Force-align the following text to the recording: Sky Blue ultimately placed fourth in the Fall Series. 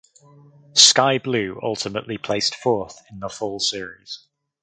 Sky 0.73 1.19
Blue 1.19 1.59
ultimately 1.61 2.17
placed 2.17 2.55
fourth 2.55 2.97
in 3.11 3.19
the 3.19 3.29
Fall 3.29 3.59
Series. 3.59 4.25